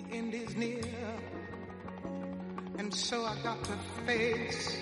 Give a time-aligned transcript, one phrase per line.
[0.00, 0.80] the end is near.
[2.78, 3.76] And so I got to
[4.06, 4.76] face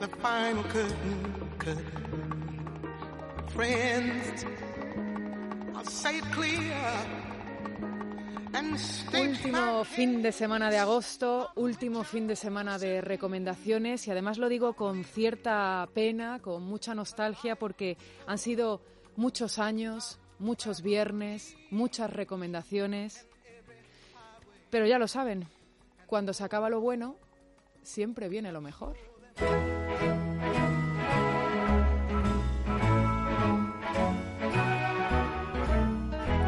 [0.00, 1.50] the final curtain.
[1.58, 3.46] curtain.
[3.48, 4.46] Friends,
[5.74, 7.06] I'll say it clear.
[9.14, 14.48] Último fin de semana de agosto, último fin de semana de recomendaciones y además lo
[14.48, 17.96] digo con cierta pena, con mucha nostalgia porque
[18.26, 18.82] han sido
[19.16, 23.26] muchos años, muchos viernes, muchas recomendaciones.
[24.72, 25.44] Pero ya lo saben,
[26.06, 27.16] cuando se acaba lo bueno,
[27.82, 28.96] siempre viene lo mejor.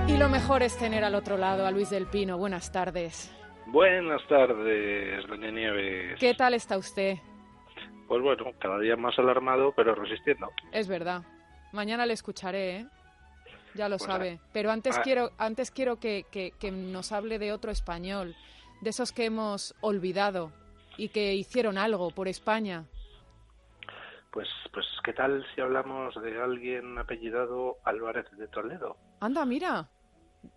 [0.09, 2.39] Y lo mejor es tener al otro lado a Luis del Pino.
[2.39, 3.31] Buenas tardes.
[3.67, 6.19] Buenas tardes, doña Nieves.
[6.19, 7.19] ¿Qué tal está usted?
[8.09, 10.51] Pues bueno, cada día más alarmado, pero resistiendo.
[10.73, 11.25] Es verdad.
[11.73, 12.87] Mañana le escucharé, ¿eh?
[13.75, 14.41] Ya lo pues sabe.
[14.53, 18.37] Pero antes quiero, antes quiero que, que nos hable de otro español,
[18.81, 20.53] de esos que hemos olvidado
[20.97, 22.85] y que hicieron algo por España.
[24.31, 28.97] Pues, pues, ¿qué tal si hablamos de alguien apellidado Álvarez de Toledo?
[29.21, 29.89] Anda, mira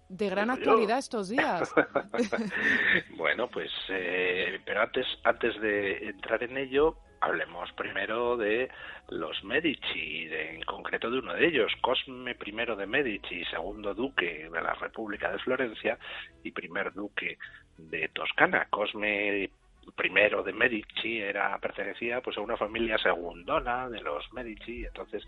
[0.09, 1.73] de gran actualidad estos días.
[3.17, 8.69] bueno, pues, eh, pero antes, antes de entrar en ello, hablemos primero de
[9.09, 14.61] los Medici, en concreto de uno de ellos, Cosme I de Medici, segundo duque de
[14.61, 15.97] la República de Florencia
[16.43, 17.37] y primer duque
[17.77, 18.67] de Toscana.
[18.69, 19.49] Cosme
[19.95, 25.23] primero de Medici era pertenecía pues a una familia segundona de los Medici entonces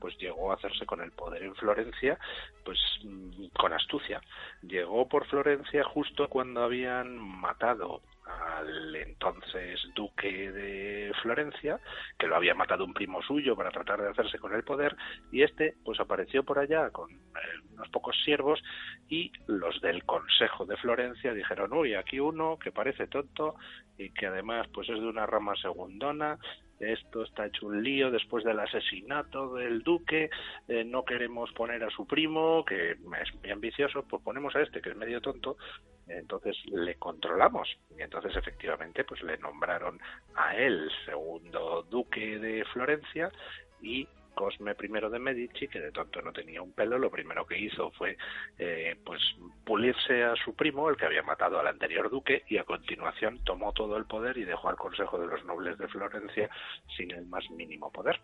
[0.00, 2.18] pues llegó a hacerse con el poder en Florencia
[2.64, 4.20] pues mm, con astucia
[4.62, 10.21] llegó por Florencia justo cuando habían matado al entonces duque de
[11.22, 11.80] Florencia,
[12.18, 14.96] que lo había matado un primo suyo para tratar de hacerse con el poder,
[15.30, 17.18] y este pues apareció por allá con eh,
[17.72, 18.62] unos pocos siervos
[19.08, 23.54] y los del Consejo de Florencia dijeron, uy, aquí uno que parece tonto
[23.96, 26.38] y que además pues es de una rama segundona,
[26.82, 30.30] esto está hecho un lío después del asesinato del duque,
[30.68, 34.80] eh, no queremos poner a su primo, que es muy ambicioso, pues ponemos a este,
[34.80, 35.56] que es medio tonto,
[36.08, 37.68] entonces le controlamos.
[37.96, 40.00] Y entonces efectivamente pues le nombraron
[40.34, 43.30] a él segundo duque de Florencia
[43.80, 47.58] y Cosme I de Medici, que de tonto no tenía un pelo, lo primero que
[47.58, 48.16] hizo fue
[48.58, 49.20] eh, pues
[49.64, 53.72] pulirse a su primo, el que había matado al anterior duque, y a continuación tomó
[53.72, 56.50] todo el poder y dejó al Consejo de los Nobles de Florencia
[56.96, 58.20] sin el más mínimo poder.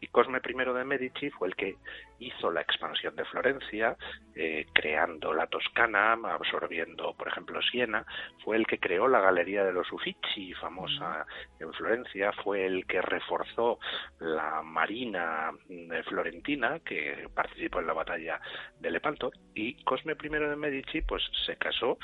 [0.00, 1.76] Y Cosme I de Medici fue el que
[2.18, 3.96] hizo la expansión de Florencia,
[4.34, 8.04] eh, creando la Toscana, absorbiendo, por ejemplo, Siena,
[8.44, 11.26] fue el que creó la Galería de los Uffizi, famosa
[11.58, 13.78] en Florencia, fue el que reforzó
[14.20, 18.40] la Marina de Florentina, que participó en la batalla
[18.78, 21.98] de Lepanto, y Cosme I de Medici pues se casó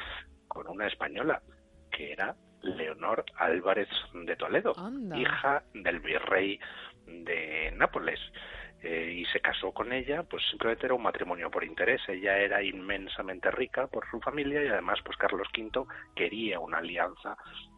[0.49, 1.43] con una española,
[1.91, 4.73] que era Leonor Álvarez de Toledo,
[5.15, 6.59] hija del virrey
[7.07, 8.21] de Nápoles.
[8.83, 12.01] Eh, y se casó con ella, pues simplemente era un matrimonio por interés.
[12.09, 15.85] Ella era inmensamente rica por su familia y además, pues Carlos V
[16.17, 17.37] quería una alianza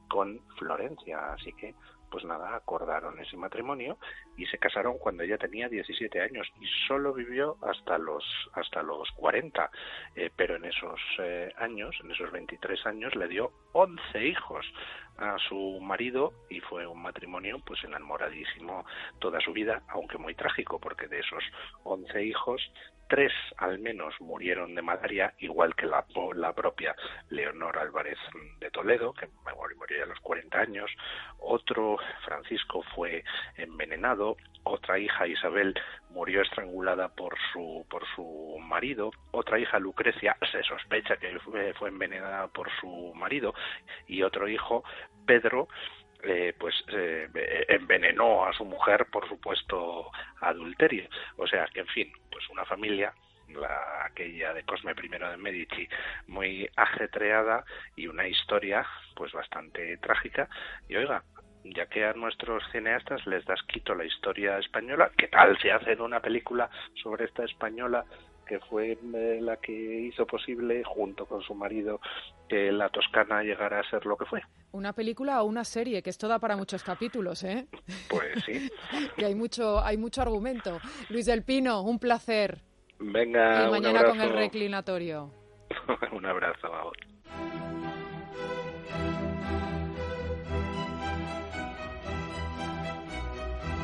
[0.08, 1.74] con Florencia, así que
[2.12, 3.96] pues nada, acordaron ese matrimonio
[4.36, 9.10] y se casaron cuando ella tenía 17 años y solo vivió hasta los hasta los
[9.12, 9.70] 40,
[10.14, 14.66] eh, pero en esos eh, años, en esos 23 años le dio 11 hijos
[15.16, 18.84] a su marido y fue un matrimonio pues enamoradísimo
[19.18, 21.42] toda su vida, aunque muy trágico porque de esos
[21.84, 22.60] 11 hijos
[23.12, 26.02] tres al menos murieron de malaria, igual que la,
[26.34, 26.96] la propia
[27.28, 28.16] Leonor Álvarez
[28.58, 30.90] de Toledo, que murió a los 40 años,
[31.38, 33.22] otro Francisco fue
[33.58, 35.74] envenenado, otra hija Isabel
[36.08, 41.90] murió estrangulada por su por su marido, otra hija Lucrecia se sospecha que fue, fue
[41.90, 43.52] envenenada por su marido.
[44.06, 44.84] Y otro hijo
[45.26, 45.68] Pedro
[46.22, 47.28] eh, pues eh,
[47.68, 50.10] envenenó a su mujer por supuesto
[50.40, 51.08] adulterio.
[51.36, 53.12] O sea que en fin pues una familia
[53.48, 55.88] la aquella de Cosme I de Medici
[56.26, 57.64] muy ajetreada
[57.96, 60.48] y una historia pues bastante trágica.
[60.88, 61.22] Y oiga
[61.64, 66.00] ya que a nuestros cineastas les das quito la historia española, ¿qué tal si hacen
[66.00, 66.68] una película
[67.02, 68.04] sobre esta española
[68.46, 72.00] que fue eh, la que hizo posible, junto con su marido,
[72.48, 74.42] que la Toscana llegara a ser lo que fue.
[74.72, 77.66] Una película o una serie, que esto da para muchos capítulos, ¿eh?
[78.08, 78.70] Pues sí.
[79.16, 80.78] que hay mucho, hay mucho argumento.
[81.10, 82.60] Luis del Pino, un placer.
[82.98, 85.30] Venga, y mañana con el reclinatorio.
[86.12, 86.94] un abrazo, vamos.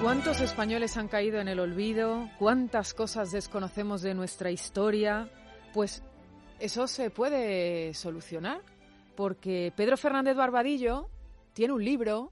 [0.01, 2.31] ¿Cuántos españoles han caído en el olvido?
[2.39, 5.29] ¿Cuántas cosas desconocemos de nuestra historia?
[5.75, 6.05] Pues
[6.61, 8.61] eso se puede solucionar
[9.17, 11.09] porque Pedro Fernández Barbadillo
[11.53, 12.31] tiene un libro,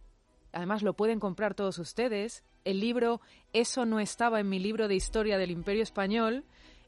[0.53, 3.21] además lo pueden comprar todos ustedes, el libro
[3.53, 6.45] Eso no estaba en mi libro de historia del Imperio Español,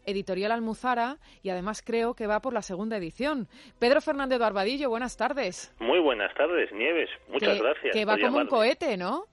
[0.06, 3.48] editorial Almuzara, y además creo que va por la segunda edición.
[3.80, 5.74] Pedro Fernández Barbadillo, buenas tardes.
[5.80, 7.10] Muy buenas tardes, Nieves.
[7.28, 7.92] Muchas gracias.
[7.92, 9.24] Que va como un cohete, ¿no?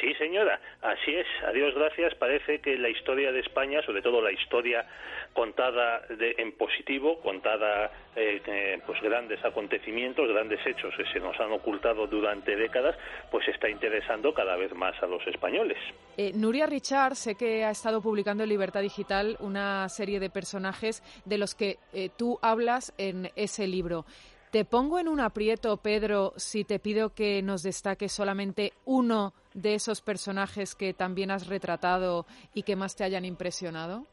[0.00, 1.26] Sí, señora, así es.
[1.46, 2.14] A Dios gracias.
[2.14, 4.86] Parece que la historia de España, sobre todo la historia
[5.32, 11.52] contada de, en positivo, contada eh, pues grandes acontecimientos, grandes hechos que se nos han
[11.52, 12.96] ocultado durante décadas,
[13.30, 15.78] pues está interesando cada vez más a los españoles.
[16.16, 21.02] Eh, Nuria Richard, sé que ha estado publicando en Libertad Digital una serie de personajes
[21.24, 24.04] de los que eh, tú hablas en ese libro.
[24.52, 29.72] Te pongo en un aprieto, Pedro, si te pido que nos destaques solamente uno de
[29.72, 34.04] esos personajes que también has retratado y que más te hayan impresionado.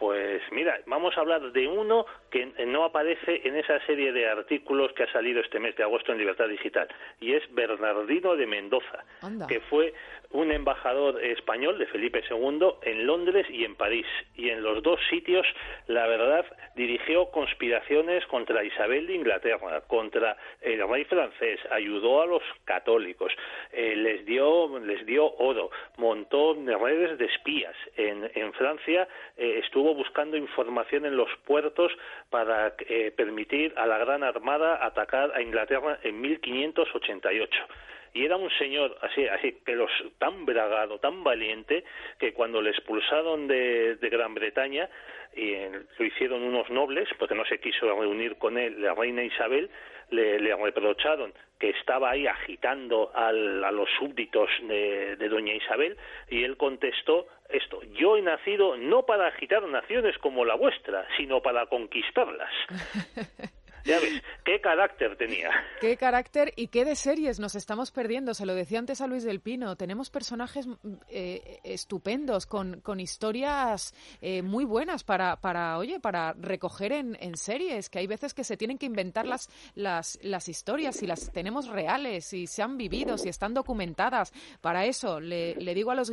[0.00, 4.92] Pues mira, vamos a hablar de uno que no aparece en esa serie de artículos
[4.94, 6.88] que ha salido este mes de agosto en Libertad Digital,
[7.20, 9.04] y es Bernardino de Mendoza,
[9.46, 9.94] que fue
[10.30, 14.06] un embajador español de Felipe II en Londres y en París.
[14.34, 15.46] Y en los dos sitios,
[15.86, 16.44] la verdad,
[16.74, 23.32] dirigió conspiraciones contra Isabel de Inglaterra, contra el rey francés, ayudó a los católicos,
[23.72, 27.74] eh, les dio les dio oro, montó redes de espías.
[27.96, 31.92] En, en Francia eh, estuvo buscando información en los puertos
[32.30, 37.66] para eh, permitir a la Gran Armada atacar a Inglaterra en 1588
[38.16, 41.84] y era un señor así, así, que los tan bragado, tan valiente,
[42.18, 44.88] que cuando le expulsaron de, Gran Bretaña,
[45.34, 45.54] y
[45.98, 49.68] lo hicieron unos nobles, porque no se quiso reunir con él la reina Isabel,
[50.08, 55.96] le, reprocharon que estaba ahí agitando a los súbditos de, de, doña Isabel
[56.30, 61.42] y él contestó esto, yo he nacido no para agitar naciones como la vuestra, sino
[61.42, 62.50] para conquistarlas.
[63.86, 65.50] Ya ves, qué carácter tenía.
[65.80, 68.34] Qué carácter y qué de series nos estamos perdiendo.
[68.34, 69.76] Se lo decía antes a Luis del Pino.
[69.76, 70.66] Tenemos personajes
[71.08, 77.36] eh, estupendos, con, con historias eh, muy buenas para, para, oye, para recoger en, en,
[77.36, 81.30] series, que hay veces que se tienen que inventar las, las, las historias, si las
[81.30, 84.32] tenemos reales, si se han vivido, si están documentadas.
[84.60, 86.10] Para eso le, le digo a los,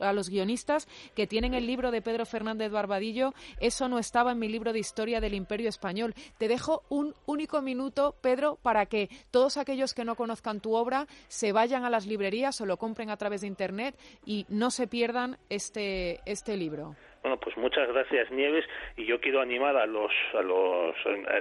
[0.00, 4.38] a los guionistas que tienen el libro de Pedro Fernández Barbadillo, eso no estaba en
[4.38, 6.14] mi libro de historia del Imperio Español.
[6.38, 11.06] Te dejo un único minuto, Pedro, para que todos aquellos que no conozcan tu obra
[11.28, 14.86] se vayan a las librerías o lo compren a través de Internet y no se
[14.86, 16.96] pierdan este, este libro.
[17.22, 18.64] Bueno, pues muchas gracias Nieves
[18.96, 20.94] y yo quiero animar a los a los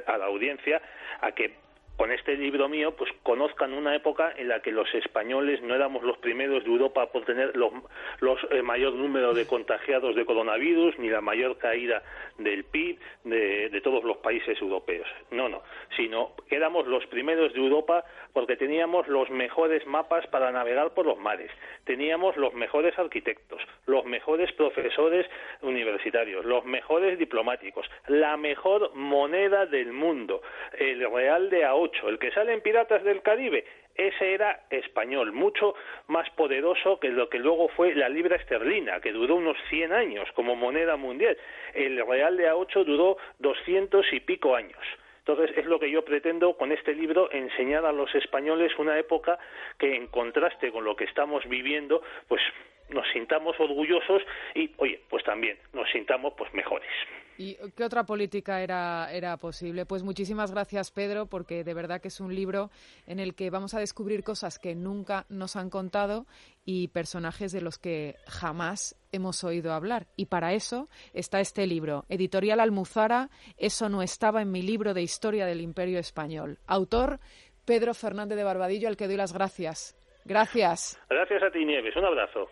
[0.07, 0.81] a la audiencia
[1.21, 1.55] a que
[1.99, 6.01] con este libro mío, pues conozcan una época en la que los españoles no éramos
[6.01, 7.73] los primeros de Europa por tener los,
[8.21, 12.01] los eh, mayor número de contagiados de coronavirus, ni la mayor caída
[12.37, 15.09] del PIB de, de, todos los países europeos.
[15.31, 15.61] No, no,
[15.97, 21.17] sino éramos los primeros de Europa porque teníamos los mejores mapas para navegar por los
[21.17, 21.51] mares,
[21.83, 25.27] teníamos los mejores arquitectos, los mejores profesores
[25.61, 30.41] universitarios, los mejores diplomáticos, la mejor moneda del mundo,
[30.77, 31.65] el real de
[32.07, 33.65] El que sale en Piratas del Caribe,
[33.95, 35.75] ese era español, mucho
[36.07, 40.31] más poderoso que lo que luego fue la libra esterlina, que duró unos 100 años
[40.33, 41.37] como moneda mundial.
[41.73, 44.79] El real de A8 duró 200 y pico años.
[45.19, 49.37] Entonces es lo que yo pretendo con este libro enseñar a los españoles una época
[49.77, 52.41] que en contraste con lo que estamos viviendo, pues
[52.89, 54.23] nos sintamos orgullosos
[54.55, 56.89] y, oye, pues también nos sintamos pues mejores.
[57.39, 59.85] ¿Y qué otra política era, era posible?
[59.85, 62.69] Pues muchísimas gracias, Pedro, porque de verdad que es un libro
[63.07, 66.25] en el que vamos a descubrir cosas que nunca nos han contado
[66.65, 70.07] y personajes de los que jamás hemos oído hablar.
[70.17, 75.01] Y para eso está este libro, Editorial Almuzara, Eso no estaba en mi libro de
[75.01, 76.57] historia del Imperio Español.
[76.67, 77.21] Autor,
[77.63, 79.95] Pedro Fernández de Barbadillo, al que doy las gracias.
[80.25, 80.99] Gracias.
[81.09, 81.95] Gracias a ti, Nieves.
[81.95, 82.49] Un abrazo.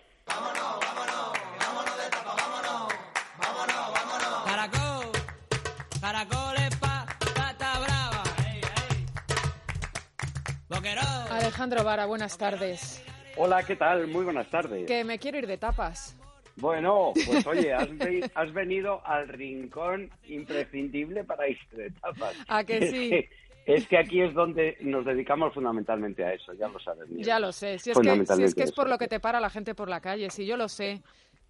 [11.32, 13.04] Alejandro Vara, buenas tardes.
[13.36, 14.06] Hola, ¿qué tal?
[14.06, 14.86] Muy buenas tardes.
[14.86, 16.16] Que me quiero ir de tapas.
[16.56, 22.36] Bueno, pues oye, has, venido al rincón imprescindible para irte de tapas.
[22.48, 23.28] ¿A que sí?
[23.66, 27.08] Es que aquí es donde nos dedicamos fundamentalmente a eso, ya lo sabes.
[27.10, 29.40] Ya lo sé, si es, que, si es que es por lo que te para
[29.40, 31.02] la gente por la calle, si yo lo sé.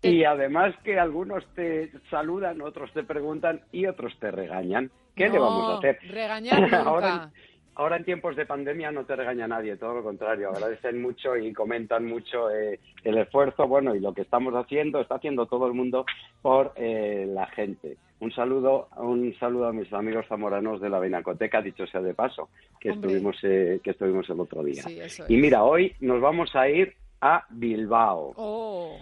[0.02, 4.90] Y además que algunos te saludan, otros te preguntan y otros te regañan.
[5.16, 6.00] ¿Qué le vamos a hacer?
[6.10, 6.82] Regañar nunca.
[6.82, 7.32] ahora
[7.96, 12.06] en tiempos de pandemia no te regaña nadie, todo lo contrario, agradecen mucho y comentan
[12.06, 16.06] mucho eh, el esfuerzo, bueno, y lo que estamos haciendo, está haciendo todo el mundo
[16.42, 17.98] por eh, la gente.
[18.20, 22.50] Un saludo, un saludo a mis amigos zamoranos de la Benacoteca, dicho sea de paso,
[22.80, 24.84] que estuvimos eh, que estuvimos el otro día.
[25.28, 28.34] y mira, hoy nos vamos a ir a Bilbao.
[28.36, 28.98] Oh.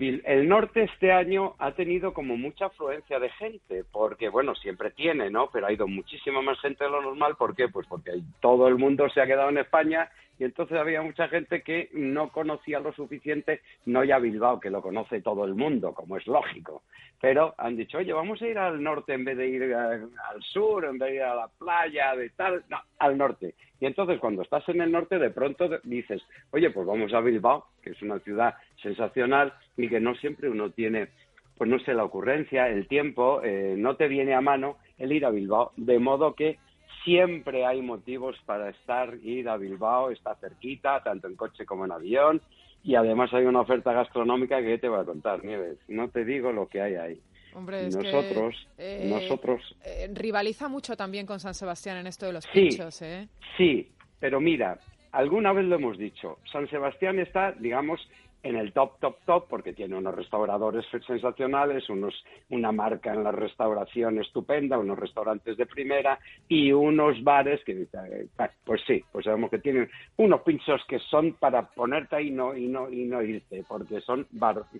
[0.00, 5.28] El norte este año ha tenido como mucha afluencia de gente, porque bueno, siempre tiene,
[5.28, 5.50] ¿no?
[5.52, 7.68] Pero ha ido muchísima más gente de lo normal, ¿por qué?
[7.68, 10.08] Pues porque todo el mundo se ha quedado en España
[10.38, 14.80] y entonces había mucha gente que no conocía lo suficiente, no ya Bilbao, que lo
[14.80, 16.82] conoce todo el mundo, como es lógico,
[17.20, 20.86] pero han dicho, oye, vamos a ir al norte en vez de ir al sur,
[20.86, 23.54] en vez de ir a la playa, de tal, no, al norte.
[23.78, 27.66] Y entonces cuando estás en el norte de pronto dices, oye, pues vamos a Bilbao,
[27.82, 31.08] que es una ciudad sensacional y que no siempre uno tiene,
[31.56, 35.24] pues no sé, la ocurrencia, el tiempo, eh, no te viene a mano el ir
[35.24, 36.58] a Bilbao, de modo que
[37.04, 41.92] siempre hay motivos para estar, ir a Bilbao, está cerquita, tanto en coche como en
[41.92, 42.40] avión,
[42.84, 46.52] y además hay una oferta gastronómica que te voy a contar, Nieves, no te digo
[46.52, 47.20] lo que hay ahí.
[47.54, 52.46] Hombre, nosotros, eh, nosotros eh, rivaliza mucho también con San Sebastián en esto de los
[52.46, 53.28] pinchos, ¿eh?
[53.58, 54.78] Sí, pero mira,
[55.12, 56.38] alguna vez lo hemos dicho.
[56.50, 58.00] San Sebastián está, digamos,
[58.42, 63.30] en el top, top, top, porque tiene unos restauradores sensacionales, unos, una marca en la
[63.30, 68.26] restauración estupenda, unos restaurantes de primera y unos bares que, eh,
[68.64, 72.66] pues sí, pues sabemos que tienen unos pinchos que son para ponerte ahí no, y
[72.66, 74.26] no, y no irte, porque son,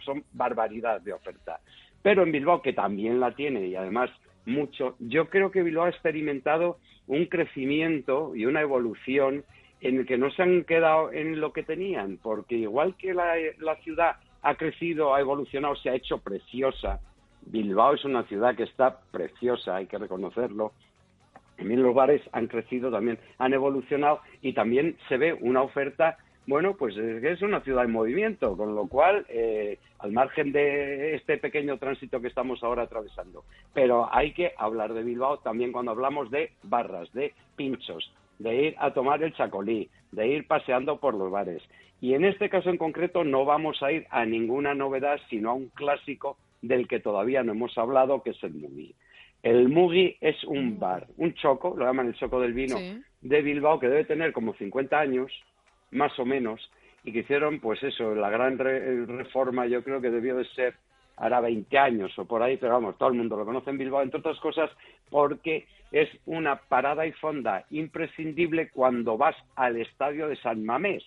[0.05, 1.61] son barbaridad de oferta.
[2.03, 4.11] Pero en Bilbao, que también la tiene y además
[4.45, 9.45] mucho, yo creo que Bilbao ha experimentado un crecimiento y una evolución
[9.83, 13.77] en el que no se han quedado en lo que tenían, porque igual que la,
[13.83, 17.01] ciudad ha crecido, ha evolucionado, se ha hecho preciosa,
[17.43, 20.73] Bilbao es una ciudad que está preciosa, hay que reconocerlo.
[21.57, 26.75] También los bares han crecido, también han evolucionado y también se ve una oferta bueno,
[26.77, 31.79] pues es una ciudad en movimiento, con lo cual, eh, al margen de este pequeño
[31.79, 36.51] tránsito que estamos ahora atravesando, pero hay que hablar de Bilbao también cuando hablamos de
[36.65, 41.63] barras, de pinchos, de ir a tomar el chacolí, de ir paseando por los bares.
[42.01, 45.55] Y en este caso en concreto no vamos a ir a ninguna novedad, sino a
[45.55, 48.95] un clásico del que todavía no hemos hablado, que es el Mugi.
[49.43, 50.79] El Mugi es un mm.
[50.79, 52.77] bar, un choco, lo llaman el choco del vino,
[53.21, 55.33] de Bilbao, que debe tener como 50 años,
[55.93, 56.61] más o menos,
[57.05, 60.75] y que hicieron, pues eso, la gran reforma, yo creo que debió de ser
[61.17, 64.03] hará 20 años o por ahí, pero vamos, todo el mundo lo conoce en Bilbao,
[64.03, 64.71] entre otras cosas,
[65.11, 71.05] porque es una parada y fonda imprescindible cuando vas al estadio de San Mamés,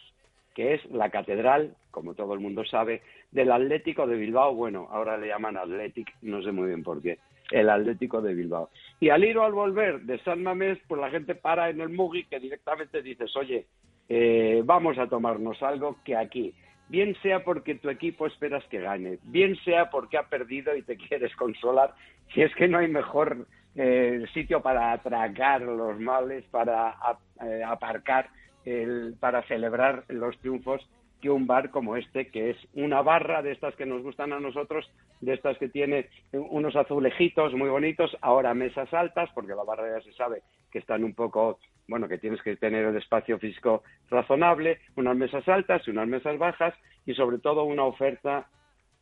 [0.53, 3.01] que es la catedral, como todo el mundo sabe,
[3.31, 4.53] del Atlético de Bilbao.
[4.53, 7.17] Bueno, ahora le llaman Athletic, no sé muy bien por qué,
[7.51, 8.69] el Atlético de Bilbao.
[8.99, 11.89] Y al ir o al volver de San Mamés, pues la gente para en el
[11.89, 13.65] Mugi, que directamente dices, oye,
[14.09, 16.53] eh, vamos a tomarnos algo que aquí,
[16.89, 20.97] bien sea porque tu equipo esperas que gane, bien sea porque ha perdido y te
[21.09, 21.93] quieres consolar,
[22.33, 26.95] si es que no hay mejor eh, sitio para atracar los males, para
[27.43, 28.29] eh, aparcar,
[28.63, 30.87] el, para celebrar los triunfos
[31.21, 34.39] que un bar como este, que es una barra de estas que nos gustan a
[34.39, 34.89] nosotros,
[35.21, 40.03] de estas que tiene unos azulejitos muy bonitos, ahora mesas altas, porque la barra ya
[40.03, 44.79] se sabe que están un poco bueno, que tienes que tener el espacio físico razonable,
[44.95, 46.73] unas mesas altas y unas mesas bajas
[47.05, 48.47] y sobre todo una oferta,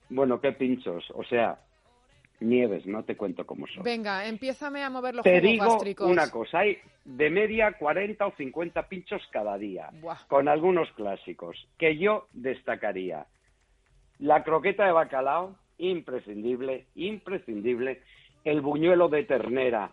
[0.09, 1.59] bueno, qué pinchos, o sea,
[2.39, 3.83] nieves, no te cuento cómo son.
[3.83, 8.87] Venga, empiézame a mover los Te digo una cosa, hay de media 40 o 50
[8.87, 9.89] pinchos cada día,
[10.27, 13.25] con algunos clásicos, que yo destacaría.
[14.19, 18.01] La croqueta de bacalao, imprescindible, imprescindible.
[18.43, 19.91] El buñuelo de ternera,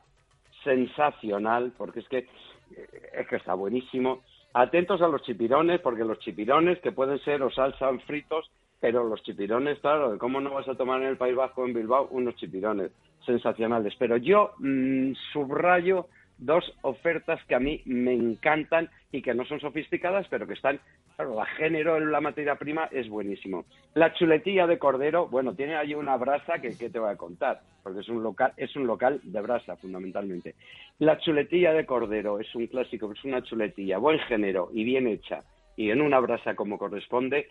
[0.64, 2.26] sensacional, porque es que
[2.70, 4.22] es que está buenísimo.
[4.52, 8.50] Atentos a los chipirones, porque los chipirones, que pueden ser o salsa o fritos,
[8.80, 12.08] pero los chipirones, claro, ¿cómo no vas a tomar en el País Vasco, en Bilbao,
[12.10, 12.90] unos chipirones
[13.24, 13.94] sensacionales?
[13.98, 16.06] Pero yo mm, subrayo
[16.40, 20.80] dos ofertas que a mí me encantan y que no son sofisticadas, pero que están,
[21.16, 23.64] claro, la género en la materia prima es buenísimo.
[23.94, 27.60] La chuletilla de cordero, bueno, tiene allí una brasa que, que, te voy a contar,
[27.82, 30.54] porque es un local, es un local de brasa fundamentalmente.
[30.98, 35.42] La chuletilla de cordero es un clásico, es una chuletilla, buen género y bien hecha,
[35.76, 37.48] y en una brasa como corresponde,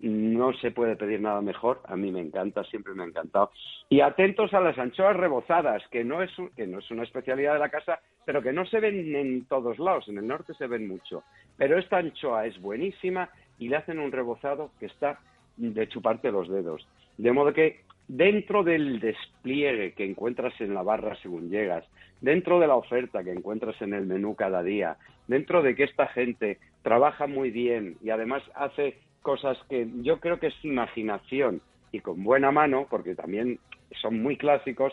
[0.00, 3.50] no se puede pedir nada mejor, a mí me encanta, siempre me ha encantado.
[3.88, 7.58] Y atentos a las anchoas rebozadas, que no es, que no es una especialidad de
[7.58, 10.86] la casa, pero que no se ven en todos lados, en el norte se ven
[10.86, 11.24] mucho.
[11.56, 13.28] Pero esta anchoa es buenísima
[13.58, 15.18] y le hacen un rebozado que está
[15.56, 16.86] de chuparte los dedos.
[17.16, 21.84] De modo que dentro del despliegue que encuentras en la barra según llegas,
[22.20, 26.06] dentro de la oferta que encuentras en el menú cada día, dentro de que esta
[26.06, 31.60] gente trabaja muy bien y además hace cosas que yo creo que es imaginación
[31.92, 33.58] y con buena mano, porque también
[34.00, 34.92] son muy clásicos,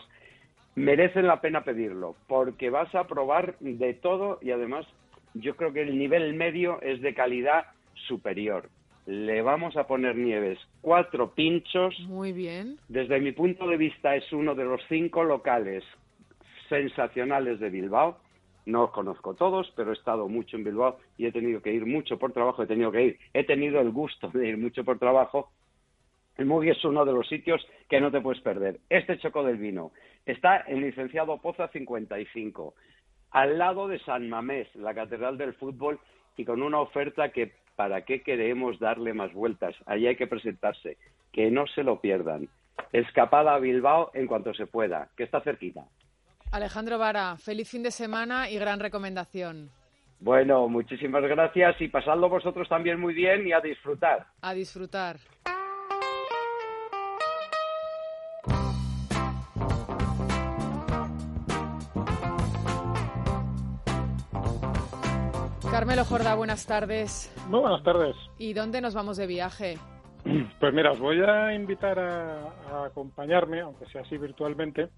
[0.74, 4.86] merecen la pena pedirlo, porque vas a probar de todo y además
[5.34, 7.66] yo creo que el nivel medio es de calidad
[8.06, 8.68] superior.
[9.06, 11.98] Le vamos a poner nieves cuatro pinchos.
[12.08, 12.78] Muy bien.
[12.88, 15.84] Desde mi punto de vista es uno de los cinco locales
[16.68, 18.18] sensacionales de Bilbao.
[18.66, 21.86] No os conozco todos, pero he estado mucho en Bilbao y he tenido que ir
[21.86, 24.98] mucho por trabajo, he tenido que ir, he tenido el gusto de ir mucho por
[24.98, 25.50] trabajo.
[26.36, 28.80] El Mugi es uno de los sitios que no te puedes perder.
[28.90, 29.92] Este Choco del Vino
[30.26, 32.74] está en Licenciado Poza 55,
[33.30, 35.98] al lado de San Mamés, la Catedral del Fútbol,
[36.36, 39.76] y con una oferta que para qué queremos darle más vueltas.
[39.86, 40.96] Allí hay que presentarse.
[41.32, 42.48] Que no se lo pierdan.
[42.92, 45.84] Escapada a Bilbao en cuanto se pueda, que está cerquita.
[46.56, 49.68] Alejandro Vara, feliz fin de semana y gran recomendación.
[50.20, 54.26] Bueno, muchísimas gracias y pasadlo vosotros también muy bien y a disfrutar.
[54.40, 55.18] A disfrutar.
[65.70, 67.30] Carmelo Jorda, buenas tardes.
[67.50, 68.16] Muy buenas tardes.
[68.38, 69.76] ¿Y dónde nos vamos de viaje?
[70.58, 74.88] Pues mira, os voy a invitar a, acompañarme, aunque sea así virtualmente,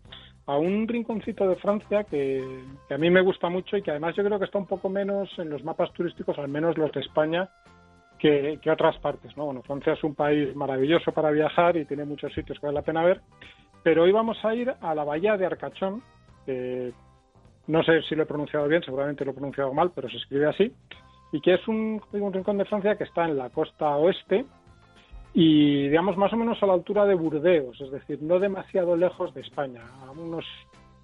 [0.49, 2.43] a un rinconcito de Francia que,
[2.89, 5.29] a mí me gusta mucho y que además yo creo que está un poco menos
[5.39, 7.51] en los mapas turísticos, al menos los de España,
[8.19, 9.37] que, otras partes.
[9.37, 9.45] ¿no?
[9.45, 12.83] Bueno, Francia es un país maravilloso para viajar y tiene muchos sitios que vale la
[12.83, 13.21] pena ver,
[13.83, 16.03] pero hoy vamos a ir a la bahía de Arcachón,
[16.47, 16.95] que
[17.67, 20.47] no sé si lo he pronunciado bien, seguramente lo he pronunciado mal, pero se escribe
[20.47, 20.73] así,
[21.31, 24.47] y que es un, un rincón de Francia que está en la costa oeste,
[25.35, 29.35] y digamos más o menos a la altura de Burdeos, es decir, no demasiado lejos
[29.35, 30.45] de España, a unos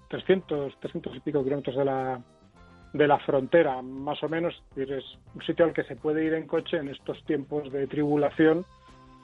[0.09, 2.21] 300, 300 y pico kilómetros de la,
[2.93, 5.03] de la frontera, más o menos, es
[5.33, 8.65] un sitio al que se puede ir en coche en estos tiempos de tribulación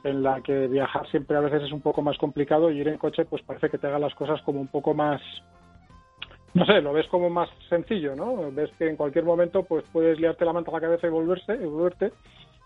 [0.03, 2.97] en la que viajar siempre a veces es un poco más complicado y ir en
[2.97, 5.21] coche pues parece que te haga las cosas como un poco más
[6.53, 8.51] no sé, lo ves como más sencillo, ¿no?
[8.51, 11.53] Ves que en cualquier momento pues puedes liarte la manta a la cabeza y volverse,
[11.53, 12.11] y volverte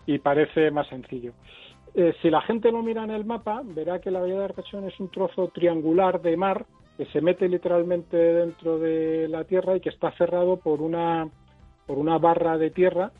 [0.06, 1.32] y parece más sencillo.
[1.94, 4.84] Eh, si la gente lo mira en el mapa, verá que la bahía de Arcachón
[4.84, 9.80] es un trozo triangular de mar que se mete literalmente dentro de la tierra y
[9.80, 11.28] que está cerrado por una,
[11.86, 13.12] por una barra de tierra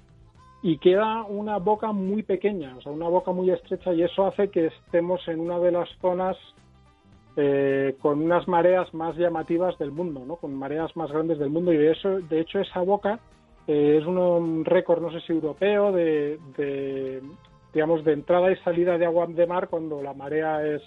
[0.62, 4.48] y queda una boca muy pequeña, o sea, una boca muy estrecha y eso hace
[4.48, 6.36] que estemos en una de las zonas
[7.36, 10.36] eh, con unas mareas más llamativas del mundo, ¿no?
[10.36, 13.20] con mareas más grandes del mundo y de eso, de hecho esa boca
[13.66, 16.38] eh, es un récord, no sé si europeo, de,
[17.76, 20.80] digamos, de entrada y salida de agua de mar cuando la marea es,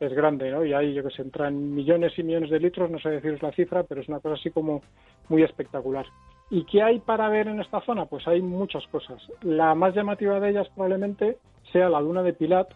[0.00, 0.66] es grande, ¿no?
[0.66, 3.52] Y ahí, yo que sé, entran millones y millones de litros, no sé deciros la
[3.52, 4.82] cifra, pero es una cosa así como
[5.30, 6.04] muy espectacular.
[6.50, 8.04] ¿Y qué hay para ver en esta zona?
[8.04, 9.18] Pues hay muchas cosas.
[9.40, 11.38] La más llamativa de ellas probablemente
[11.72, 12.68] sea la duna de Pilat,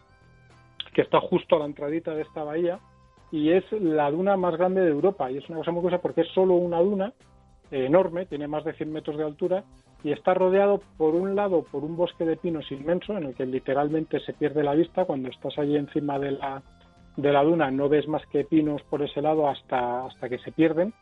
[0.95, 2.81] que está justo a la entradita de esta bahía,
[3.31, 5.31] y es la duna más grande de Europa.
[5.31, 7.13] Y es una cosa muy curiosa porque es solo una duna
[7.71, 9.65] enorme, tiene más de 100 metros de altura,
[10.03, 13.47] y está rodeado por un lado por un bosque de pinos inmenso en el que
[13.47, 15.05] literalmente se pierde la vista.
[15.05, 16.63] Cuando estás allí encima de la,
[17.17, 20.53] de la duna no ves más que pinos por ese lado hasta, hasta que se
[20.53, 20.95] pierden.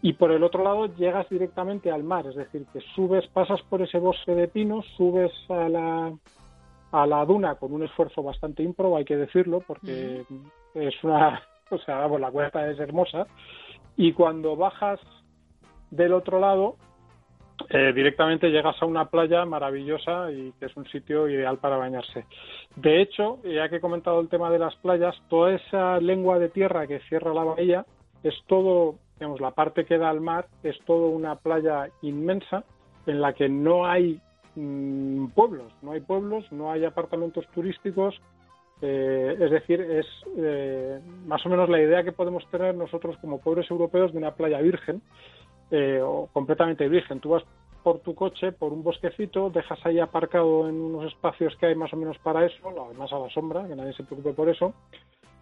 [0.00, 3.82] Y por el otro lado llegas directamente al mar, es decir, que subes, pasas por
[3.82, 6.12] ese bosque de pinos, subes a la,
[6.92, 10.24] a la duna con un esfuerzo bastante ímprobo, hay que decirlo, porque
[10.74, 13.26] es una, o sea, la cuesta es hermosa,
[13.96, 15.00] y cuando bajas
[15.90, 16.76] del otro lado,
[17.70, 22.24] eh, directamente llegas a una playa maravillosa y que es un sitio ideal para bañarse.
[22.76, 26.48] De hecho, ya que he comentado el tema de las playas, toda esa lengua de
[26.48, 27.84] tierra que cierra la bahía
[28.22, 32.64] es todo, digamos, la parte que da al mar es todo una playa inmensa
[33.06, 34.18] en la que no hay
[34.54, 38.18] mm, pueblos, no hay pueblos, no hay apartamentos turísticos,
[38.80, 40.06] eh, es decir, es
[40.38, 44.34] eh, más o menos la idea que podemos tener nosotros como pobres europeos de una
[44.34, 45.02] playa virgen,
[45.70, 47.20] eh, o completamente virgen.
[47.20, 47.44] Tú vas
[47.82, 51.92] por tu coche, por un bosquecito, dejas ahí aparcado en unos espacios que hay más
[51.92, 54.74] o menos para eso, además a la sombra, que nadie se preocupe por eso,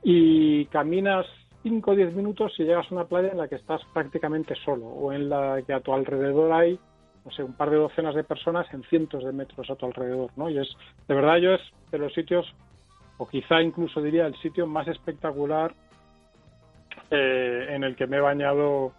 [0.02, 1.26] y caminas
[1.62, 4.86] 5 o 10 minutos y llegas a una playa en la que estás prácticamente solo,
[4.86, 6.78] o en la que a tu alrededor hay,
[7.24, 10.30] no sé, un par de docenas de personas en cientos de metros a tu alrededor,
[10.36, 10.48] ¿no?
[10.48, 10.68] Y es,
[11.08, 12.46] de verdad, yo es de los sitios,
[13.18, 15.74] o quizá incluso diría el sitio más espectacular
[17.10, 18.92] eh, en el que me he bañado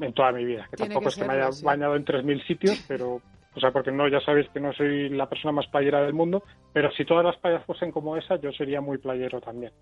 [0.00, 3.20] en toda mi vida, que tampoco es que me haya bañado en 3.000 sitios, pero,
[3.54, 6.42] o sea, porque no, ya sabéis que no soy la persona más playera del mundo,
[6.72, 9.72] pero si todas las playas fuesen como esa, yo sería muy playero también.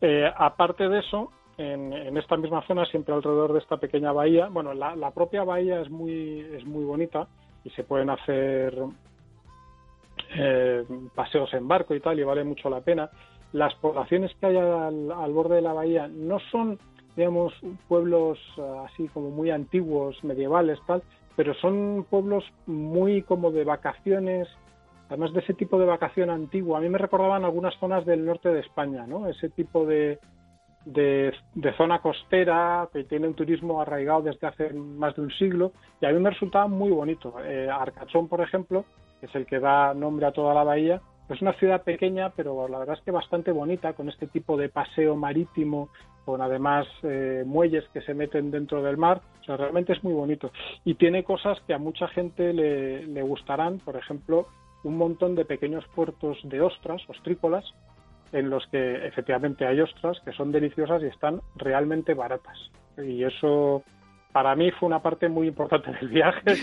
[0.00, 4.74] Eh, aparte de eso, en, esta misma zona, siempre alrededor de esta pequeña bahía, bueno,
[4.74, 7.28] la, propia bahía es muy, es muy bonita
[7.64, 8.76] y se pueden hacer
[10.36, 13.08] eh, paseos en barco y tal, y vale mucho la pena.
[13.52, 16.78] Las poblaciones que hay al, borde de la bahía no son,
[17.16, 17.52] digamos,
[17.88, 21.02] pueblos eh, así como muy antiguos, medievales, tal,
[21.36, 24.48] pero son pueblos muy como de vacaciones,
[25.08, 26.78] además de ese tipo de vacación antigua.
[26.78, 29.28] A mí me recordaban algunas zonas del norte de España, ¿no?
[29.28, 30.18] Ese tipo de,
[30.84, 31.32] de,
[31.76, 36.10] zona costera que tiene un turismo arraigado desde hace más de un siglo y a
[36.10, 37.34] mí me resultaba muy bonito.
[37.44, 38.84] Eh, Arcachón, por ejemplo,
[39.20, 42.68] que es el que da nombre a toda la bahía, es una ciudad pequeña, pero
[42.68, 45.88] la verdad es que bastante bonita, con este tipo de paseo marítimo,
[46.24, 49.20] con además eh, muelles que se meten dentro del mar.
[49.40, 50.50] O sea, realmente es muy bonito.
[50.84, 54.46] Y tiene cosas que a mucha gente le, le gustarán, por ejemplo,
[54.84, 57.64] un montón de pequeños puertos de ostras, ostrícolas,
[58.32, 62.58] en los que efectivamente hay ostras que son deliciosas y están realmente baratas.
[62.98, 63.82] Y eso
[64.34, 66.56] para mí fue una parte muy importante del viaje.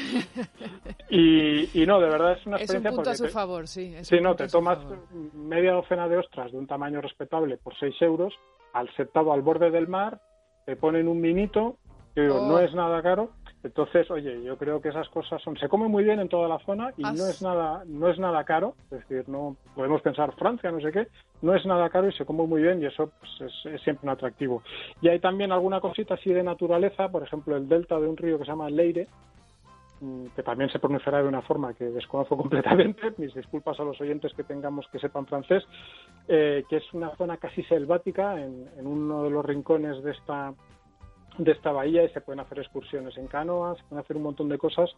[1.10, 2.90] y, no, de verdad es una experiencia.
[2.90, 3.96] Es un punto a su favor, sí.
[4.02, 4.78] Sí, no, te tomas
[5.34, 8.34] media docena de ostras de un tamaño respetable por 6 euros,
[8.74, 10.20] al setado al borde del mar,
[10.66, 11.78] te ponen un minito,
[12.14, 12.60] que no oh.
[12.60, 13.32] es nada caro,
[13.64, 16.58] entonces, oye, yo creo que esas cosas son, se come muy bien en toda la
[16.60, 20.72] zona y no es nada, no es nada caro, es decir, no podemos pensar Francia,
[20.72, 21.08] no sé qué,
[21.44, 24.14] no es nada caro y se come muy bien y eso pues, es, siempre un
[24.14, 24.64] atractivo.
[25.02, 28.40] Y hay también alguna cosita así de naturaleza, por ejemplo, el delta de un río
[28.40, 29.08] que se llama Leire,
[30.00, 34.02] mm, que también se pronunciará de una forma que desconozco completamente, mis disculpas a los
[34.02, 35.64] oyentes que tengamos que sepan francés,
[36.28, 40.52] eh, que es una zona casi selvática en, en uno de los rincones de esta
[41.38, 44.50] de esta bahía y se pueden hacer excursiones en canoas, se pueden hacer un montón
[44.50, 44.90] de cosas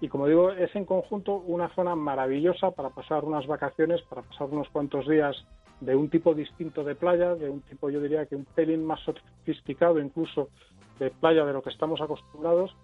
[0.00, 4.48] y como digo es en conjunto una zona maravillosa para pasar unas vacaciones, para pasar
[4.50, 5.36] unos cuantos días
[5.80, 9.00] de un tipo distinto de playa, de un tipo yo diría que un pelín más
[9.00, 10.50] sofisticado incluso
[10.98, 12.74] de playa de lo que estamos acostumbrados,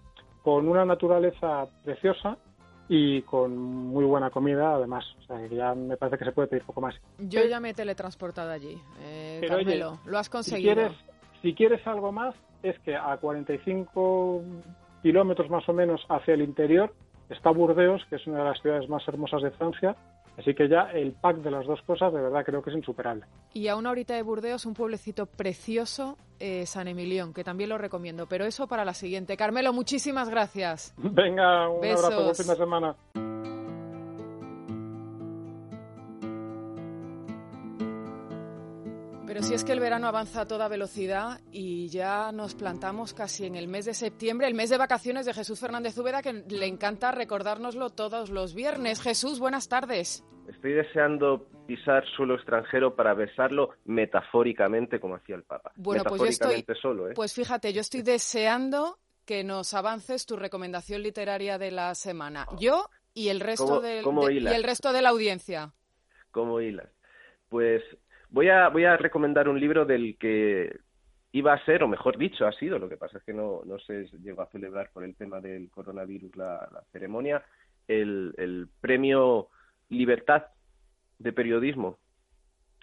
[0.43, 2.37] con una naturaleza preciosa
[2.87, 5.03] y con muy buena comida además.
[5.19, 6.95] O sea, que ya me parece que se puede pedir poco más.
[7.17, 9.99] Yo ya me he teletransportado allí, eh, Carmelo.
[10.05, 10.73] lo has conseguido.
[10.73, 10.97] Si quieres,
[11.45, 14.41] si quieres algo más, es que a 45
[15.03, 16.91] kilómetros más o menos hacia el interior
[17.29, 19.95] está Burdeos, que es una de las ciudades más hermosas de Francia.
[20.39, 23.25] Así que ya el pack de las dos cosas de verdad creo que es insuperable.
[23.53, 27.77] Y a una horita de Burdeos, un pueblecito precioso, eh, San Emilión, que también lo
[27.77, 28.25] recomiendo.
[28.25, 29.37] Pero eso para la siguiente.
[29.37, 30.95] Carmelo, muchísimas gracias.
[30.97, 32.95] Venga, un abrazo, buen fin de semana.
[39.55, 43.69] Es que el verano avanza a toda velocidad y ya nos plantamos casi en el
[43.69, 47.89] mes de septiembre, el mes de vacaciones de Jesús Fernández Úbeda, que le encanta recordárnoslo
[47.89, 49.01] todos los viernes.
[49.01, 50.25] Jesús, buenas tardes.
[50.49, 55.71] Estoy deseando pisar suelo extranjero para besarlo metafóricamente como hacía el Papa.
[55.77, 56.65] Bueno, pues yo estoy.
[56.81, 57.13] Solo, ¿eh?
[57.15, 62.45] Pues fíjate, yo estoy deseando que nos avances tu recomendación literaria de la semana.
[62.59, 65.71] Yo y el resto, de, y el resto de la audiencia.
[66.31, 66.89] Como hilas.
[67.47, 67.81] Pues
[68.35, 70.81] Voy a, voy a recomendar un libro del que
[71.31, 73.79] iba a ser, o mejor dicho, ha sido, lo que pasa es que no, no
[73.79, 77.41] se llegó a celebrar por el tema del coronavirus la, ceremonia,
[77.87, 79.47] el, premio
[79.87, 80.47] Libertad
[81.17, 81.97] de Periodismo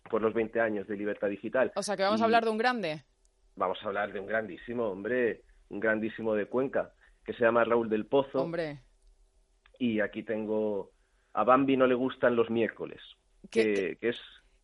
[0.08, 1.70] por los 20 años de Libertad Digital.
[1.76, 3.04] O sea, que vamos a hablar de un grande.
[3.54, 6.94] Vamos a hablar de un grandísimo, hombre, un grandísimo de Cuenca,
[7.26, 8.40] que se llama Raúl del Pozo.
[8.40, 8.80] Hombre.
[9.78, 10.92] Y aquí tengo
[11.34, 13.02] A Bambi no le gustan los miércoles,
[13.50, 14.16] que, que es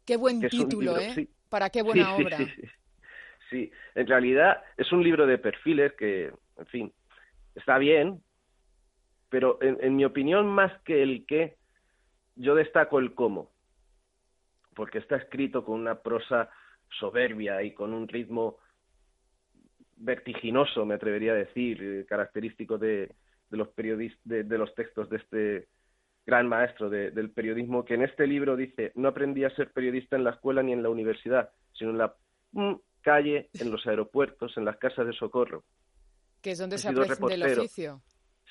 [0.08, 1.28] Qué buen título, ¿eh?
[1.50, 2.38] Para qué buena obra.
[3.50, 6.92] Sí, en realidad es un libro de perfiles que, en fin,
[7.54, 8.22] está bien,
[9.28, 11.56] pero en, mi opinión, más que el qué,
[12.36, 13.50] yo destaco el cómo,
[14.74, 16.48] porque está escrito con una prosa
[16.98, 18.56] soberbia y con un ritmo
[19.96, 23.14] vertiginoso, me atrevería a decir, eh, característico de,
[23.50, 25.68] de los periodistas, de, los textos de este
[26.28, 30.24] gran maestro del periodismo, que en este libro dice, no aprendí a ser periodista en
[30.24, 32.14] la escuela ni en la universidad, sino en la
[32.52, 35.64] mm, calle, en los aeropuertos, en las casas de socorro.
[36.42, 38.02] Que es donde se aprende el oficio.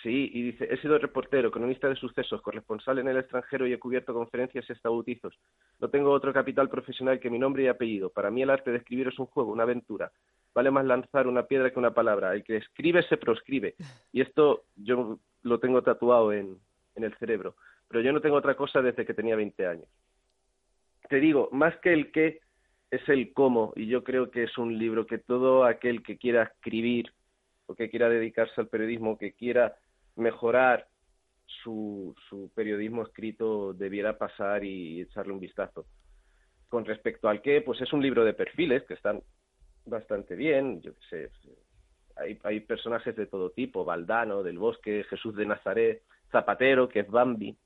[0.02, 3.80] Sí, y dice, he sido reportero, cronista de sucesos, corresponsal en el extranjero y he
[3.80, 5.36] cubierto conferencias y hasta bautizos.
[5.80, 8.10] No tengo otro capital profesional que mi nombre y apellido.
[8.10, 10.12] Para mí el arte de escribir es un juego, una aventura.
[10.56, 12.34] Vale más lanzar una piedra que una palabra.
[12.34, 13.76] El que escribe se proscribe.
[14.12, 16.60] Y esto yo lo tengo tatuado en,
[16.98, 17.56] en el cerebro.
[17.88, 19.88] Pero yo no tengo otra cosa desde que tenía 20 años.
[21.10, 22.42] Te digo, más que el qué,
[22.92, 23.74] es el cómo.
[23.76, 27.14] Y yo creo que es un libro que todo aquel que quiera escribir
[27.68, 29.76] o que quiera dedicarse al periodismo, que quiera
[30.16, 30.88] mejorar
[31.46, 35.86] su, su periodismo escrito, debiera pasar y echarle un vistazo.
[36.70, 39.22] con respecto al que, pues es un libro de perfiles que están
[39.86, 41.30] bastante bien, yo qué sé,
[42.18, 47.10] hay, hay personajes de todo tipo, Valdano, del Bosque, Jesús de Nazaret, Zapatero, que es
[47.10, 47.58] Bambi.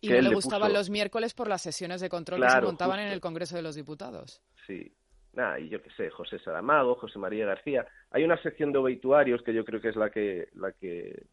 [0.00, 3.08] Y no le gustaban los miércoles por las sesiones de control que se montaban en
[3.08, 4.42] el Congreso de los Diputados.
[4.66, 4.92] Sí,
[5.32, 7.86] nada, y yo qué sé, José Saramago, José María García.
[8.10, 11.26] Hay una sección de obituarios que yo creo que es la que, la que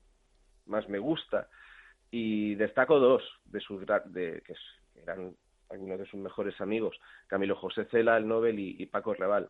[0.66, 1.50] más me gusta,
[2.10, 4.54] y destaco dos de sus de, que
[4.96, 5.36] eran
[5.70, 6.96] algunos de sus mejores amigos,
[7.28, 9.50] Camilo José Cela, el Nobel, y, Paco Raval.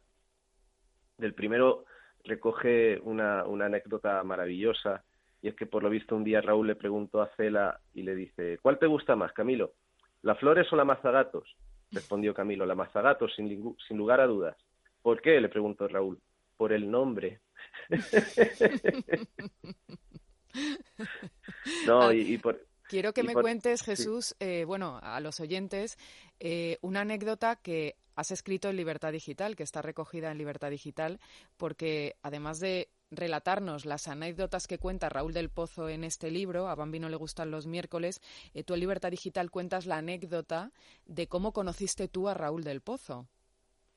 [1.18, 1.86] Del primero
[2.24, 5.04] recoge una, una anécdota maravillosa
[5.44, 8.16] y es que por lo visto un día Raúl le preguntó a Cela y le
[8.16, 9.74] dice, ¿cuál te gusta más, Camilo?
[10.22, 11.58] ¿La Flores o la Mazagatos?
[11.92, 14.56] Respondió Camilo, la Mazagatos, sin, sin lugar a dudas.
[15.02, 15.42] ¿Por qué?
[15.42, 16.18] le preguntó Raúl.
[16.56, 17.42] Por el nombre.
[21.88, 25.98] no, y, por, Quiero que me cuentes, Jesús, eh, bueno, a los oyentes,
[26.40, 31.20] eh, una anécdota que has escrito en Libertad Digital, que está recogida en Libertad Digital,
[31.58, 36.76] porque además de relatarnos las anécdotas que cuenta Raúl del Pozo en este libro, a
[36.76, 38.22] Bambi no le gustan los miércoles,
[38.54, 40.72] eh, tú en Libertad Digital cuentas la anécdota
[41.06, 43.28] de cómo conociste tú a Raúl del Pozo.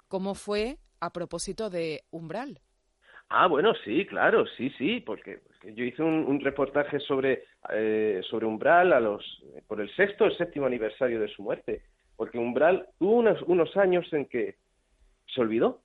[0.09, 2.61] ¿Cómo fue a propósito de Umbral?
[3.29, 8.92] Ah, bueno, sí, claro, sí, sí, porque, yo hice un, reportaje sobre, eh, sobre Umbral
[8.92, 9.24] a los,
[9.66, 11.83] por el sexto o el séptimo aniversario de su muerte,
[12.16, 14.57] porque Umbral tuvo unos, unos años en que
[15.35, 15.81] se olvidó.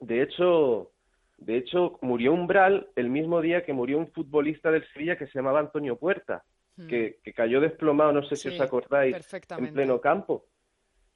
[0.00, 0.90] De hecho,
[1.38, 5.38] de hecho, murió Umbral el mismo día que murió un futbolista del Sevilla que se
[5.38, 6.44] llamaba Antonio Puerta,
[6.76, 6.86] hmm.
[6.86, 9.16] que, cayó desplomado, no sé si os acordáis,
[9.50, 10.44] en pleno campo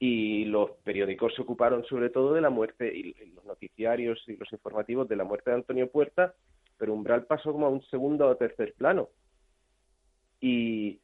[0.03, 4.51] y los periódicos se ocuparon sobre todo de la muerte y los noticiarios y los
[4.51, 6.33] informativos de la muerte de Antonio Puerta,
[6.75, 9.09] pero Umbral pasó como a un segundo o tercer plano.
[10.39, 10.99] Y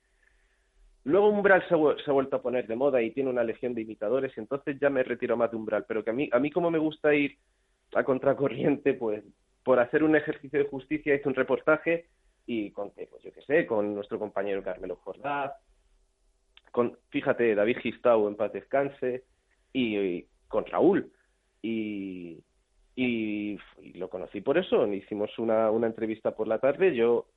[1.04, 4.36] luego Umbral se, ha vuelto a poner de moda y tiene una legión de imitadores
[4.36, 6.72] y entonces ya me retiro más de Umbral, pero que a mí, a mí como
[6.72, 7.38] me gusta ir
[7.94, 9.24] a contracorriente, pues
[9.64, 12.08] por hacer un ejercicio de justicia hice un reportaje
[12.46, 15.58] y conté, pues yo qué sé, con nuestro compañero Carmelo Jordá,
[16.72, 19.24] con, fíjate, David Gistau en paz descanse,
[19.74, 21.12] y, con Raúl.
[21.62, 22.40] Y,
[22.96, 23.58] y,
[23.96, 27.28] lo conocí por eso, hicimos una, una entrevista por la tarde, yo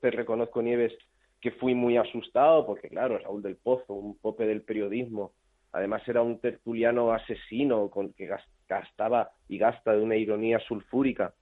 [0.00, 0.92] te reconozco, Nieves,
[1.40, 5.32] que fui muy asustado, porque claro, Raúl del Pozo, un pope del periodismo,
[5.72, 8.26] además era un tertuliano asesino con que
[8.68, 11.34] gastaba y gasta de una ironía sulfúrica.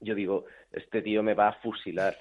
[0.00, 2.16] Yo digo, este tío me va a fusilar.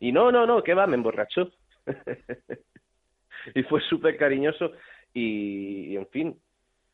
[0.00, 0.86] Y no, no, no, ¿qué va?
[0.86, 1.50] Me emborrachó.
[3.54, 4.72] y fue súper cariñoso
[5.12, 6.40] y, en fin.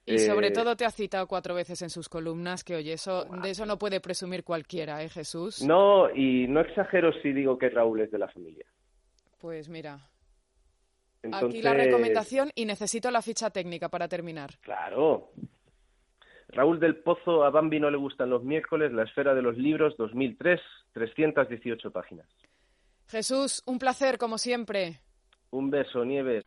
[0.06, 3.26] Y sobre eh, todo te ha citado cuatro veces en sus columnas, que oye, eso,
[3.42, 5.62] de eso no puede presumir cualquiera, ¿eh, Jesús?
[5.62, 8.64] No, y no exagero si digo que Raúl es de la familia.
[9.38, 10.00] Pues mira,
[11.30, 14.58] aquí la recomendación y necesito la ficha técnica para terminar.
[14.62, 15.30] Claro.
[16.48, 19.96] Raúl del Pozo, a Bambi no le gustan los miércoles, La Esfera de los Libros,
[19.98, 20.60] 2003,
[20.92, 22.26] 318 páginas.
[23.06, 25.00] Jesús, un placer como siempre.
[25.50, 26.44] Un beso, Nieves.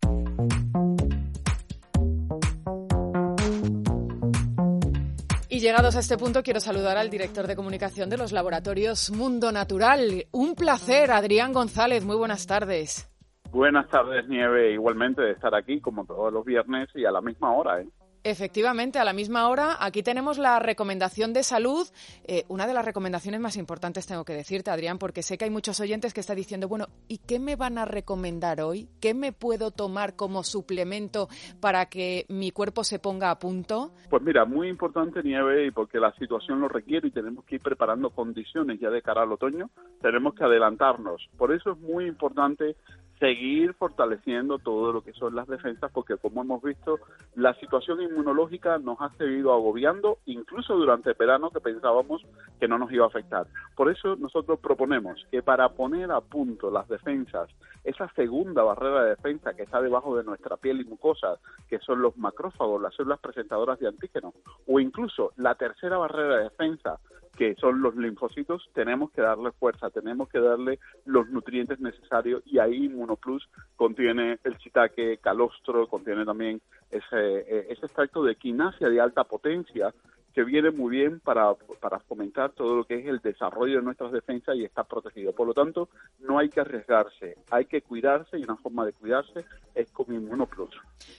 [5.49, 9.51] Y llegados a este punto, quiero saludar al director de comunicación de los laboratorios Mundo
[9.51, 10.25] Natural.
[10.31, 12.05] Un placer, Adrián González.
[12.05, 13.07] Muy buenas tardes.
[13.51, 14.71] Buenas tardes, Nieve.
[14.71, 17.81] Igualmente de estar aquí como todos los viernes y a la misma hora.
[17.81, 17.87] ¿eh?
[18.23, 21.87] Efectivamente, a la misma hora, aquí tenemos la recomendación de salud.
[22.23, 25.49] Eh, una de las recomendaciones más importantes, tengo que decirte, Adrián, porque sé que hay
[25.49, 28.87] muchos oyentes que están diciendo, bueno, ¿y qué me van a recomendar hoy?
[28.99, 31.29] ¿Qué me puedo tomar como suplemento
[31.59, 33.91] para que mi cuerpo se ponga a punto?
[34.11, 37.61] Pues mira, muy importante, Nieve, y porque la situación lo requiere y tenemos que ir
[37.61, 41.27] preparando condiciones ya de cara al otoño, tenemos que adelantarnos.
[41.37, 42.75] Por eso es muy importante
[43.21, 46.99] seguir fortaleciendo todo lo que son las defensas, porque como hemos visto,
[47.35, 52.25] la situación inmunológica nos ha seguido agobiando, incluso durante el verano que pensábamos
[52.59, 53.45] que no nos iba a afectar.
[53.75, 57.47] Por eso nosotros proponemos que para poner a punto las defensas,
[57.83, 62.01] esa segunda barrera de defensa que está debajo de nuestra piel y mucosas, que son
[62.01, 64.33] los macrófagos, las células presentadoras de antígenos,
[64.65, 66.99] o incluso la tercera barrera de defensa,
[67.41, 72.59] que son los linfocitos, tenemos que darle fuerza, tenemos que darle los nutrientes necesarios y
[72.59, 79.23] ahí Inmunoplus contiene el chitaque, calostro, contiene también ese, ese extracto de quinasia de alta
[79.23, 79.91] potencia
[80.35, 84.11] que viene muy bien para, para fomentar todo lo que es el desarrollo de nuestras
[84.11, 85.33] defensas y estar protegido.
[85.33, 89.45] Por lo tanto, no hay que arriesgarse, hay que cuidarse y una forma de cuidarse
[89.73, 90.75] es con Inmunoplus.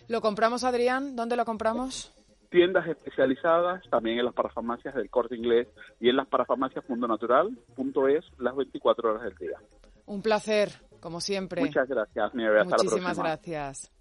[0.07, 1.17] ¿Lo compramos, Adrián?
[1.17, 2.15] ¿Dónde lo compramos?
[2.53, 5.67] Tiendas especializadas, también en las parafarmacias del Corte Inglés
[5.99, 9.59] y en las parafarmacias Mundo Natural, punto es, las 24 horas del día.
[10.07, 11.63] Un placer, como siempre.
[11.63, 12.61] Muchas gracias, Nieve.
[12.61, 13.93] Hasta Muchísimas gracias.